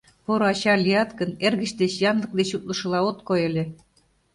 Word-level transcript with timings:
Поро 0.25 0.45
ача 0.51 0.73
лият 0.85 1.09
гын, 1.19 1.31
эргыч 1.45 1.71
деч 1.81 1.93
янлык 2.09 2.31
деч 2.39 2.49
утлышыла 2.57 2.99
от 3.09 3.19
кой 3.27 3.39
ыле... 3.49 3.63